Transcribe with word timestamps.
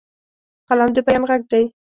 قلم 0.67 0.89
د 0.95 0.97
بیان 1.05 1.23
غږ 1.29 1.41
دی 1.51 1.63